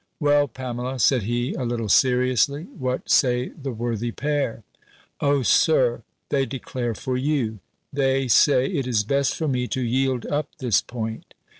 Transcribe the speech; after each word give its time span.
"Well, 0.19 0.47
Pamela," 0.47 0.97
said 0.97 1.21
he, 1.21 1.53
a 1.53 1.63
little 1.63 1.87
seriously, 1.87 2.63
"what 2.63 3.07
say 3.07 3.49
the 3.49 3.71
worthy 3.71 4.09
pair?" 4.11 4.63
"O 5.19 5.43
Sir! 5.43 6.01
they 6.29 6.43
declare 6.43 6.95
for 6.95 7.17
you. 7.17 7.59
They 7.93 8.27
say, 8.27 8.65
it 8.65 8.87
is 8.87 9.03
best 9.03 9.35
for 9.35 9.47
me 9.47 9.67
to 9.67 9.79
yield 9.83 10.25
up 10.25 10.49
this 10.57 10.81
point." 10.81 11.35